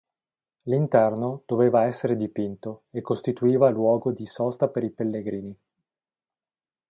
L'interno 0.63 1.43
doveva 1.45 1.85
essere 1.85 2.15
dipinto 2.17 2.85
e 2.89 3.01
costituiva 3.01 3.69
luogo 3.69 4.11
di 4.11 4.25
sosta 4.25 4.67
per 4.67 4.81
i 4.83 4.89
pellegrini. 4.89 5.55